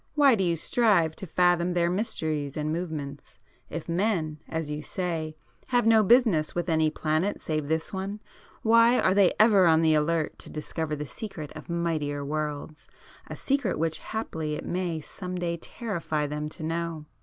Why 0.15 0.33
do 0.33 0.43
you 0.43 0.55
strive 0.55 1.15
to 1.17 1.27
fathom 1.27 1.75
their 1.75 1.87
mysteries 1.91 2.57
and 2.57 2.73
movements? 2.73 3.37
If 3.69 3.87
men, 3.87 4.39
as 4.49 4.71
you 4.71 4.81
say, 4.81 5.35
have 5.67 5.85
no 5.85 6.01
business 6.01 6.55
with 6.55 6.69
any 6.69 6.89
planet 6.89 7.39
save 7.39 7.67
this 7.67 7.93
one 7.93 8.19
why 8.63 8.99
are 8.99 9.13
they 9.13 9.31
ever 9.39 9.67
on 9.67 9.83
the 9.83 9.93
alert 9.93 10.39
to 10.39 10.49
discover 10.49 10.95
the 10.95 11.05
secret 11.05 11.51
of 11.55 11.69
mightier 11.69 12.25
worlds,—a 12.25 13.35
secret 13.35 13.77
which 13.77 13.99
haply 13.99 14.55
it 14.55 14.65
may 14.65 15.01
some 15.01 15.35
day 15.35 15.55
terrify 15.55 16.25
them 16.25 16.49
to 16.49 16.63
know!" 16.63 17.05